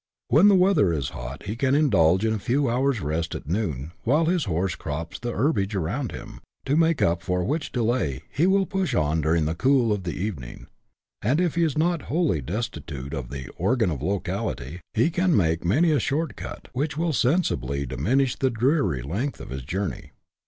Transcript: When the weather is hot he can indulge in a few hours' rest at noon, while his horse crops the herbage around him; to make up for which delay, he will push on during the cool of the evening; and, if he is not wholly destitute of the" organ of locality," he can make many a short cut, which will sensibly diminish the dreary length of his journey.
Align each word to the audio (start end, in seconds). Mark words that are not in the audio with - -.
When 0.29 0.47
the 0.47 0.55
weather 0.55 0.91
is 0.91 1.09
hot 1.09 1.43
he 1.43 1.55
can 1.55 1.75
indulge 1.75 2.25
in 2.25 2.33
a 2.33 2.39
few 2.39 2.67
hours' 2.67 3.01
rest 3.01 3.35
at 3.35 3.47
noon, 3.47 3.91
while 4.03 4.25
his 4.25 4.45
horse 4.45 4.73
crops 4.73 5.19
the 5.19 5.31
herbage 5.33 5.75
around 5.75 6.11
him; 6.11 6.39
to 6.65 6.75
make 6.75 7.03
up 7.03 7.21
for 7.21 7.43
which 7.43 7.71
delay, 7.71 8.23
he 8.31 8.47
will 8.47 8.65
push 8.65 8.95
on 8.95 9.21
during 9.21 9.45
the 9.45 9.53
cool 9.53 9.93
of 9.93 10.01
the 10.01 10.15
evening; 10.15 10.65
and, 11.21 11.39
if 11.39 11.53
he 11.53 11.61
is 11.61 11.77
not 11.77 12.01
wholly 12.09 12.41
destitute 12.41 13.13
of 13.13 13.29
the" 13.29 13.49
organ 13.59 13.91
of 13.91 14.01
locality," 14.01 14.81
he 14.95 15.11
can 15.11 15.37
make 15.37 15.63
many 15.63 15.91
a 15.91 15.99
short 15.99 16.35
cut, 16.35 16.67
which 16.73 16.97
will 16.97 17.13
sensibly 17.13 17.85
diminish 17.85 18.35
the 18.35 18.49
dreary 18.49 19.03
length 19.03 19.39
of 19.39 19.51
his 19.51 19.61
journey. 19.61 20.13